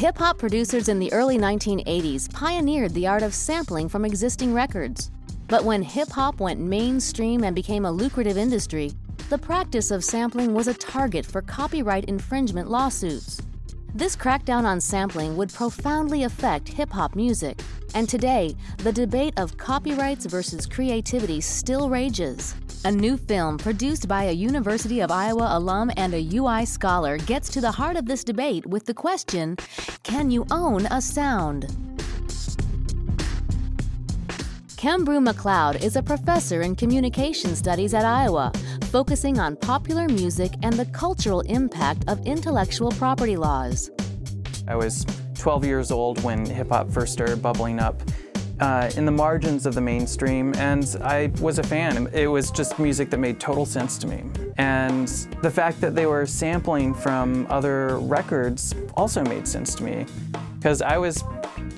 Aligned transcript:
Hip 0.00 0.16
hop 0.16 0.38
producers 0.38 0.88
in 0.88 0.98
the 0.98 1.12
early 1.12 1.36
1980s 1.36 2.32
pioneered 2.32 2.94
the 2.94 3.06
art 3.06 3.22
of 3.22 3.34
sampling 3.34 3.86
from 3.86 4.06
existing 4.06 4.54
records. 4.54 5.10
But 5.46 5.62
when 5.62 5.82
hip 5.82 6.08
hop 6.08 6.40
went 6.40 6.58
mainstream 6.58 7.44
and 7.44 7.54
became 7.54 7.84
a 7.84 7.92
lucrative 7.92 8.38
industry, 8.38 8.92
the 9.28 9.36
practice 9.36 9.90
of 9.90 10.02
sampling 10.02 10.54
was 10.54 10.68
a 10.68 10.72
target 10.72 11.26
for 11.26 11.42
copyright 11.42 12.06
infringement 12.06 12.70
lawsuits. 12.70 13.42
This 13.94 14.16
crackdown 14.16 14.64
on 14.64 14.80
sampling 14.80 15.36
would 15.36 15.52
profoundly 15.52 16.22
affect 16.22 16.66
hip 16.66 16.90
hop 16.90 17.14
music, 17.14 17.60
and 17.94 18.08
today, 18.08 18.56
the 18.78 18.92
debate 18.92 19.34
of 19.36 19.58
copyrights 19.58 20.24
versus 20.24 20.64
creativity 20.64 21.42
still 21.42 21.90
rages. 21.90 22.54
A 22.82 22.90
new 22.90 23.18
film 23.18 23.58
produced 23.58 24.08
by 24.08 24.24
a 24.24 24.32
University 24.32 25.00
of 25.00 25.10
Iowa 25.10 25.48
alum 25.50 25.90
and 25.98 26.14
a 26.14 26.36
UI 26.36 26.64
scholar 26.64 27.18
gets 27.18 27.50
to 27.50 27.60
the 27.60 27.70
heart 27.70 27.94
of 27.94 28.06
this 28.06 28.24
debate 28.24 28.64
with 28.64 28.86
the 28.86 28.94
question 28.94 29.58
Can 30.02 30.30
you 30.30 30.46
own 30.50 30.86
a 30.86 31.02
sound? 31.02 31.66
Kembrew 34.78 35.22
McLeod 35.22 35.82
is 35.82 35.96
a 35.96 36.02
professor 36.02 36.62
in 36.62 36.74
communication 36.74 37.54
studies 37.54 37.92
at 37.92 38.06
Iowa, 38.06 38.50
focusing 38.84 39.38
on 39.38 39.56
popular 39.56 40.08
music 40.08 40.54
and 40.62 40.72
the 40.72 40.86
cultural 40.86 41.42
impact 41.42 42.04
of 42.08 42.26
intellectual 42.26 42.92
property 42.92 43.36
laws. 43.36 43.90
I 44.66 44.76
was 44.76 45.04
12 45.34 45.66
years 45.66 45.90
old 45.90 46.24
when 46.24 46.46
hip 46.46 46.70
hop 46.70 46.90
first 46.90 47.12
started 47.12 47.42
bubbling 47.42 47.78
up 47.78 48.02
uh, 48.60 48.90
in 48.96 49.04
the 49.04 49.12
margins 49.12 49.66
of 49.66 49.74
the 49.74 49.80
mainstream, 49.80 50.54
and 50.56 50.96
I 51.02 51.32
was 51.40 51.58
a 51.58 51.62
fan. 51.62 52.08
It 52.12 52.26
was 52.26 52.50
just 52.50 52.78
music 52.78 53.10
that 53.10 53.18
made 53.18 53.40
total 53.40 53.64
sense 53.66 53.98
to 53.98 54.06
me. 54.06 54.24
And 54.58 55.08
the 55.42 55.50
fact 55.50 55.80
that 55.80 55.94
they 55.94 56.06
were 56.06 56.26
sampling 56.26 56.94
from 56.94 57.46
other 57.48 57.98
records 57.98 58.74
also 58.94 59.22
made 59.24 59.48
sense 59.48 59.74
to 59.76 59.82
me, 59.82 60.06
because 60.58 60.82
I 60.82 60.98
was 60.98 61.24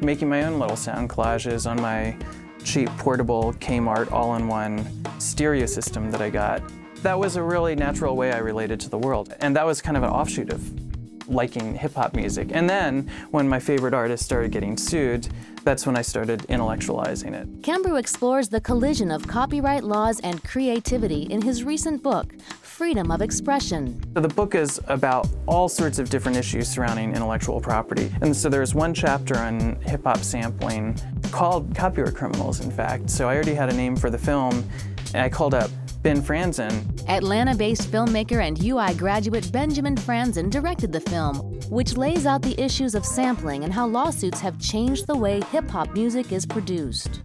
making 0.00 0.28
my 0.28 0.44
own 0.44 0.58
little 0.58 0.76
sound 0.76 1.08
collages 1.08 1.68
on 1.68 1.80
my 1.80 2.16
cheap 2.62 2.88
portable 2.98 3.54
Kmart 3.54 4.12
all-in-one 4.12 4.86
stereo 5.18 5.66
system 5.66 6.10
that 6.10 6.20
I 6.20 6.30
got. 6.30 6.62
That 7.02 7.18
was 7.18 7.36
a 7.36 7.42
really 7.42 7.74
natural 7.74 8.16
way 8.16 8.32
I 8.32 8.38
related 8.38 8.80
to 8.80 8.90
the 8.90 8.98
world, 8.98 9.34
and 9.40 9.54
that 9.56 9.64
was 9.64 9.80
kind 9.80 9.96
of 9.96 10.02
an 10.02 10.10
offshoot 10.10 10.50
of 10.50 10.85
liking 11.28 11.74
hip 11.74 11.94
hop 11.94 12.14
music. 12.14 12.50
And 12.52 12.68
then 12.68 13.10
when 13.30 13.48
my 13.48 13.58
favorite 13.58 13.94
artists 13.94 14.24
started 14.24 14.50
getting 14.52 14.76
sued, 14.76 15.28
that's 15.64 15.84
when 15.84 15.96
I 15.96 16.02
started 16.02 16.40
intellectualizing 16.48 17.34
it. 17.34 17.62
Kembrew 17.62 17.98
explores 17.98 18.48
the 18.48 18.60
collision 18.60 19.10
of 19.10 19.26
copyright 19.26 19.82
laws 19.82 20.20
and 20.20 20.42
creativity 20.44 21.22
in 21.22 21.42
his 21.42 21.64
recent 21.64 22.04
book, 22.04 22.32
Freedom 22.62 23.10
of 23.10 23.20
Expression. 23.20 24.00
So 24.14 24.20
the 24.20 24.28
book 24.28 24.54
is 24.54 24.80
about 24.86 25.26
all 25.46 25.68
sorts 25.68 25.98
of 25.98 26.08
different 26.08 26.36
issues 26.36 26.68
surrounding 26.68 27.16
intellectual 27.16 27.60
property. 27.60 28.12
And 28.20 28.36
so 28.36 28.48
there's 28.48 28.74
one 28.74 28.94
chapter 28.94 29.36
on 29.38 29.76
hip 29.82 30.04
hop 30.04 30.18
sampling 30.18 30.96
called 31.32 31.74
Copyright 31.74 32.14
Criminals, 32.14 32.60
in 32.60 32.70
fact. 32.70 33.10
So 33.10 33.28
I 33.28 33.34
already 33.34 33.54
had 33.54 33.68
a 33.68 33.74
name 33.74 33.96
for 33.96 34.08
the 34.08 34.18
film, 34.18 34.68
and 35.16 35.24
I 35.24 35.30
called 35.30 35.54
up 35.54 35.70
Ben 36.02 36.20
Franzen. 36.20 36.72
Atlanta 37.08 37.54
based 37.54 37.90
filmmaker 37.90 38.46
and 38.46 38.62
UI 38.62 38.94
graduate 38.94 39.50
Benjamin 39.50 39.96
Franzen 39.96 40.50
directed 40.50 40.92
the 40.92 41.00
film, 41.00 41.36
which 41.70 41.96
lays 41.96 42.26
out 42.26 42.42
the 42.42 42.60
issues 42.62 42.94
of 42.94 43.04
sampling 43.04 43.64
and 43.64 43.72
how 43.72 43.86
lawsuits 43.86 44.40
have 44.40 44.60
changed 44.60 45.06
the 45.06 45.16
way 45.16 45.40
hip 45.50 45.68
hop 45.70 45.92
music 45.94 46.32
is 46.32 46.44
produced. 46.44 47.22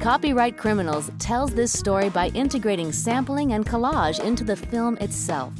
Copyright 0.00 0.58
Criminals 0.58 1.10
tells 1.18 1.54
this 1.54 1.72
story 1.72 2.10
by 2.10 2.28
integrating 2.28 2.92
sampling 2.92 3.54
and 3.54 3.66
collage 3.66 4.22
into 4.22 4.44
the 4.44 4.56
film 4.56 4.98
itself. 4.98 5.54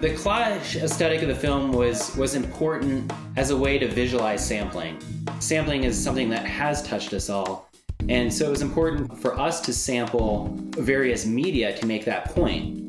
The 0.00 0.10
collage 0.10 0.82
aesthetic 0.82 1.22
of 1.22 1.28
the 1.28 1.34
film 1.34 1.72
was, 1.72 2.14
was 2.16 2.34
important 2.34 3.10
as 3.36 3.50
a 3.50 3.56
way 3.56 3.78
to 3.78 3.88
visualize 3.88 4.46
sampling. 4.46 4.98
Sampling 5.40 5.84
is 5.84 6.02
something 6.02 6.28
that 6.28 6.44
has 6.44 6.82
touched 6.82 7.14
us 7.14 7.30
all, 7.30 7.70
and 8.08 8.32
so 8.32 8.46
it 8.46 8.50
was 8.50 8.62
important 8.62 9.18
for 9.20 9.38
us 9.38 9.60
to 9.62 9.72
sample 9.72 10.50
various 10.76 11.24
media 11.24 11.76
to 11.76 11.86
make 11.86 12.04
that 12.04 12.26
point. 12.34 12.80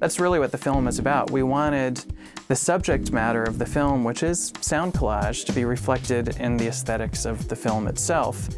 That's 0.00 0.20
really 0.20 0.38
what 0.38 0.52
the 0.52 0.58
film 0.58 0.88
is 0.88 0.98
about. 0.98 1.30
We 1.30 1.42
wanted 1.42 2.04
the 2.48 2.56
subject 2.56 3.12
matter 3.12 3.42
of 3.42 3.58
the 3.58 3.66
film, 3.66 4.04
which 4.04 4.22
is 4.22 4.52
sound 4.60 4.92
collage, 4.92 5.44
to 5.46 5.52
be 5.52 5.64
reflected 5.64 6.36
in 6.38 6.56
the 6.56 6.68
aesthetics 6.68 7.24
of 7.24 7.48
the 7.48 7.56
film 7.56 7.88
itself. 7.88 8.48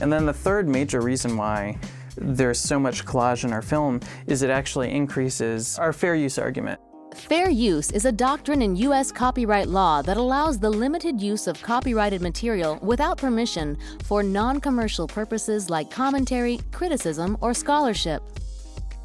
And 0.00 0.12
then 0.12 0.26
the 0.26 0.32
third 0.32 0.68
major 0.68 1.00
reason 1.00 1.36
why 1.36 1.78
there's 2.16 2.60
so 2.60 2.78
much 2.78 3.04
collage 3.04 3.44
in 3.44 3.52
our 3.52 3.62
film 3.62 4.00
is 4.26 4.42
it 4.42 4.50
actually 4.50 4.92
increases 4.92 5.78
our 5.78 5.92
fair 5.92 6.14
use 6.14 6.38
argument. 6.38 6.80
Fair 7.14 7.48
use 7.48 7.92
is 7.92 8.04
a 8.06 8.12
doctrine 8.12 8.60
in 8.60 8.74
U.S. 8.76 9.12
copyright 9.12 9.68
law 9.68 10.02
that 10.02 10.16
allows 10.16 10.58
the 10.58 10.68
limited 10.68 11.20
use 11.20 11.46
of 11.46 11.62
copyrighted 11.62 12.20
material 12.20 12.78
without 12.82 13.18
permission 13.18 13.78
for 14.02 14.22
non 14.22 14.60
commercial 14.60 15.06
purposes 15.06 15.70
like 15.70 15.90
commentary, 15.90 16.58
criticism, 16.72 17.38
or 17.40 17.54
scholarship. 17.54 18.20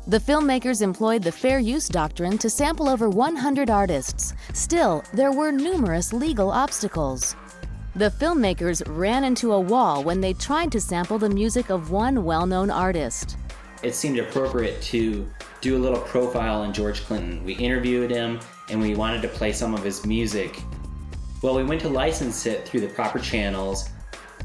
The 0.08 0.18
filmmakers 0.20 0.82
employed 0.82 1.22
the 1.22 1.32
fair 1.32 1.60
use 1.60 1.88
doctrine 1.88 2.40
to 2.40 2.50
sample 2.50 2.90
over 2.90 3.10
100 3.10 3.70
artists. 3.70 4.34
Still, 4.54 5.04
there 5.14 5.32
were 5.32 5.52
numerous 5.52 6.12
legal 6.12 6.50
obstacles. 6.50 7.36
The 7.96 8.10
filmmakers 8.10 8.82
ran 8.88 9.24
into 9.24 9.54
a 9.54 9.60
wall 9.60 10.04
when 10.04 10.20
they 10.20 10.34
tried 10.34 10.72
to 10.72 10.82
sample 10.82 11.20
the 11.20 11.30
music 11.30 11.70
of 11.70 11.92
one 11.92 12.24
well 12.24 12.48
known 12.48 12.72
artist. 12.72 13.38
It 13.84 13.94
seemed 13.94 14.18
appropriate 14.18 14.82
to 14.84 15.30
do 15.62 15.76
a 15.76 15.80
little 15.80 16.00
profile 16.00 16.62
on 16.62 16.74
George 16.74 17.04
Clinton. 17.06 17.44
We 17.44 17.54
interviewed 17.54 18.12
him 18.12 18.40
and 18.70 18.80
we 18.80 18.96
wanted 18.96 19.22
to 19.24 19.28
play 19.28 19.52
some 19.52 19.74
of 19.74 19.84
his 19.84 20.06
music. 20.06 20.62
Well, 21.42 21.56
we 21.56 21.64
went 21.64 21.82
to 21.82 21.90
license 21.90 22.46
it 22.46 22.68
through 22.68 22.82
the 22.82 22.88
proper 22.88 23.20
channels. 23.20 23.90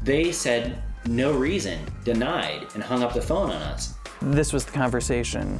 They 0.03 0.31
said 0.31 0.81
no 1.07 1.33
reason, 1.33 1.79
denied, 2.03 2.67
and 2.73 2.83
hung 2.83 3.03
up 3.03 3.13
the 3.13 3.21
phone 3.21 3.49
on 3.49 3.61
us. 3.61 3.93
This 4.21 4.53
was 4.53 4.65
the 4.65 4.71
conversation. 4.71 5.59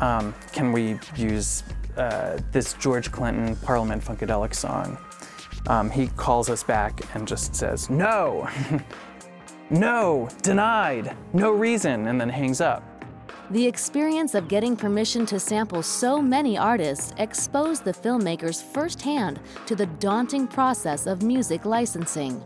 Um, 0.00 0.34
can 0.52 0.72
we 0.72 0.98
use 1.16 1.62
uh, 1.96 2.38
this 2.50 2.74
George 2.74 3.12
Clinton 3.12 3.56
Parliament 3.56 4.02
Funkadelic 4.02 4.54
song? 4.54 4.98
Um, 5.66 5.90
he 5.90 6.08
calls 6.08 6.50
us 6.50 6.62
back 6.62 7.00
and 7.14 7.26
just 7.26 7.54
says, 7.54 7.88
no, 7.88 8.48
no, 9.70 10.28
denied, 10.42 11.16
no 11.32 11.52
reason, 11.52 12.06
and 12.06 12.20
then 12.20 12.28
hangs 12.28 12.60
up. 12.60 12.82
The 13.50 13.66
experience 13.66 14.34
of 14.34 14.48
getting 14.48 14.74
permission 14.74 15.26
to 15.26 15.38
sample 15.38 15.82
so 15.82 16.22
many 16.22 16.56
artists 16.56 17.12
exposed 17.18 17.84
the 17.84 17.92
filmmakers 17.92 18.62
firsthand 18.62 19.38
to 19.66 19.76
the 19.76 19.84
daunting 19.84 20.46
process 20.48 21.06
of 21.06 21.22
music 21.22 21.66
licensing. 21.66 22.42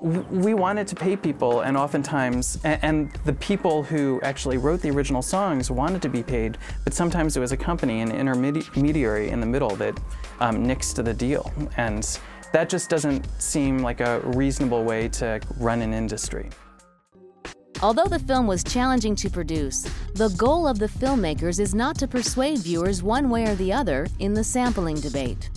We 0.00 0.54
wanted 0.54 0.86
to 0.88 0.96
pay 0.96 1.16
people, 1.16 1.60
and 1.60 1.76
oftentimes, 1.76 2.58
and 2.64 3.12
the 3.26 3.34
people 3.34 3.82
who 3.82 4.20
actually 4.22 4.56
wrote 4.56 4.80
the 4.80 4.90
original 4.90 5.20
songs 5.20 5.70
wanted 5.70 6.00
to 6.00 6.08
be 6.08 6.22
paid, 6.22 6.56
but 6.82 6.94
sometimes 6.94 7.36
it 7.36 7.40
was 7.40 7.52
a 7.52 7.56
company, 7.56 8.00
an 8.00 8.10
intermediary 8.10 9.28
in 9.28 9.40
the 9.40 9.46
middle 9.46 9.76
that 9.76 10.00
um, 10.40 10.64
nixed 10.64 11.04
the 11.04 11.12
deal. 11.12 11.52
And 11.76 12.18
that 12.54 12.70
just 12.70 12.88
doesn't 12.88 13.28
seem 13.38 13.80
like 13.80 14.00
a 14.00 14.20
reasonable 14.20 14.82
way 14.82 15.08
to 15.10 15.40
run 15.58 15.82
an 15.82 15.92
industry. 15.92 16.48
Although 17.80 18.06
the 18.06 18.18
film 18.18 18.48
was 18.48 18.64
challenging 18.64 19.14
to 19.14 19.30
produce, 19.30 19.82
the 20.14 20.30
goal 20.30 20.66
of 20.66 20.80
the 20.80 20.88
filmmakers 20.88 21.60
is 21.60 21.76
not 21.76 21.96
to 21.98 22.08
persuade 22.08 22.58
viewers 22.58 23.04
one 23.04 23.30
way 23.30 23.46
or 23.46 23.54
the 23.54 23.72
other 23.72 24.08
in 24.18 24.34
the 24.34 24.42
sampling 24.42 24.96
debate. 24.96 25.48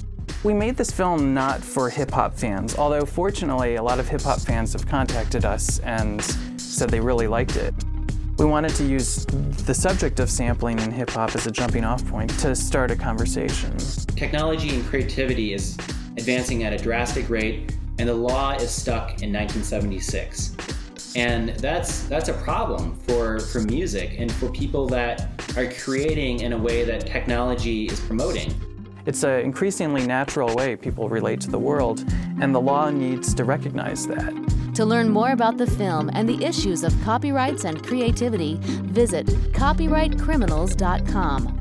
We 0.44 0.54
made 0.54 0.78
this 0.78 0.92
film 0.92 1.34
not 1.34 1.64
for 1.64 1.90
hip 1.90 2.12
hop 2.12 2.36
fans, 2.36 2.78
although 2.78 3.06
fortunately 3.06 3.76
a 3.76 3.82
lot 3.82 4.00
of 4.00 4.08
hip 4.08 4.22
hop 4.22 4.40
fans 4.40 4.74
have 4.74 4.88
contacted 4.88 5.46
us 5.46 5.80
and 5.80 6.24
said 6.58 6.92
they 6.92 7.00
really 7.00 7.28
liked 7.28 7.56
it. 7.56 7.74
We 8.38 8.46
wanted 8.46 8.76
to 8.76 8.84
use 8.84 9.26
the 9.26 9.74
subject 9.74 10.20
of 10.20 10.30
sampling 10.30 10.78
in 10.78 10.92
hip 10.92 11.10
hop 11.10 11.34
as 11.36 11.48
a 11.48 11.52
jumping 11.52 11.84
off 11.84 12.06
point 12.08 12.30
to 12.40 12.56
start 12.56 12.92
a 12.92 12.96
conversation. 12.96 13.76
Technology 14.16 14.76
and 14.76 14.86
creativity 14.86 15.54
is 15.54 15.76
advancing 16.18 16.64
at 16.64 16.72
a 16.72 16.78
drastic 16.78 17.32
rate, 17.32 17.76
and 17.98 18.08
the 18.08 18.14
law 18.14 18.52
is 18.52 18.70
stuck 18.70 19.24
in 19.24 19.34
1976 19.34 20.56
and 21.16 21.50
that's 21.58 22.04
that's 22.04 22.30
a 22.30 22.34
problem 22.34 22.96
for 23.08 23.40
for 23.40 23.62
music 23.62 24.16
and 24.18 24.32
for 24.32 24.50
people 24.50 24.88
that 24.88 25.30
are 25.58 25.72
creating 25.72 26.42
in 26.42 26.54
a 26.54 26.58
way 26.58 26.84
that 26.84 27.06
technology 27.06 27.86
is 27.86 28.00
promoting. 28.00 28.54
It's 29.06 29.24
an 29.24 29.42
increasingly 29.42 30.06
natural 30.06 30.54
way 30.56 30.76
people 30.76 31.10
relate 31.10 31.42
to 31.42 31.50
the 31.50 31.60
world 31.60 32.06
and 32.40 32.54
the 32.54 32.62
law 32.62 32.90
needs 32.90 33.34
to 33.34 33.44
recognize 33.44 34.08
that. 34.08 34.32
To 34.76 34.86
learn 34.86 35.10
more 35.10 35.32
about 35.32 35.58
the 35.58 35.68
film 35.68 36.10
and 36.14 36.30
the 36.30 36.46
issues 36.46 36.84
of 36.84 36.94
copyrights 37.04 37.66
and 37.66 37.86
creativity 37.86 38.58
visit 38.62 39.26
copyrightcriminals.com 39.54 41.61